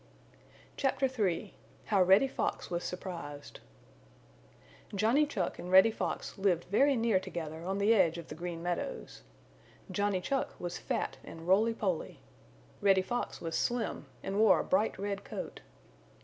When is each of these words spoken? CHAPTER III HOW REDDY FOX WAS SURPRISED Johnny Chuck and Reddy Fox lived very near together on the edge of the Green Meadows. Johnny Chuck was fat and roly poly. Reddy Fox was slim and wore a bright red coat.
CHAPTER 0.77 1.05
III 1.05 1.53
HOW 1.85 2.01
REDDY 2.01 2.27
FOX 2.27 2.71
WAS 2.71 2.83
SURPRISED 2.83 3.59
Johnny 4.95 5.27
Chuck 5.27 5.59
and 5.59 5.69
Reddy 5.71 5.91
Fox 5.91 6.39
lived 6.39 6.63
very 6.71 6.95
near 6.95 7.19
together 7.19 7.63
on 7.63 7.77
the 7.77 7.93
edge 7.93 8.17
of 8.17 8.27
the 8.29 8.33
Green 8.33 8.63
Meadows. 8.63 9.21
Johnny 9.91 10.19
Chuck 10.19 10.55
was 10.59 10.79
fat 10.79 11.17
and 11.23 11.47
roly 11.47 11.75
poly. 11.75 12.19
Reddy 12.81 13.03
Fox 13.03 13.41
was 13.41 13.55
slim 13.55 14.07
and 14.23 14.39
wore 14.39 14.59
a 14.59 14.63
bright 14.63 14.97
red 14.97 15.23
coat. 15.23 15.61